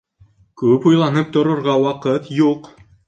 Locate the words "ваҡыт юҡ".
1.85-2.73